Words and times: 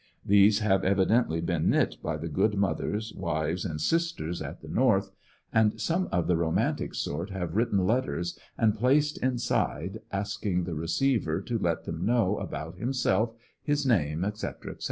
These 0.25 0.61
have 0.61 0.83
evidently 0.83 1.41
been 1.41 1.69
knit 1.69 1.97
by 2.01 2.17
the 2.17 2.27
good 2.27 2.55
mothers, 2.57 3.13
wives 3.13 3.65
and 3.65 3.79
sisters 3.79 4.41
at 4.41 4.61
the 4.63 4.67
North, 4.67 5.11
and 5.53 5.79
some 5.79 6.09
of 6.11 6.25
the 6.25 6.35
romantic 6.35 6.95
sort 6.95 7.29
have 7.29 7.55
written 7.55 7.85
letters 7.85 8.35
and 8.57 8.73
placed 8.73 9.19
inside, 9.19 9.99
asking 10.11 10.63
the 10.63 10.71
ANDEBSONYILLE 10.71 10.73
DIARY. 10.73 10.81
19 10.81 10.81
receiver 10.81 11.41
to 11.41 11.59
let 11.59 11.83
them 11.83 12.03
know 12.03 12.37
about 12.39 12.79
himself, 12.79 13.35
his 13.61 13.85
name, 13.85 14.25
etc, 14.25 14.71
etc. 14.71 14.77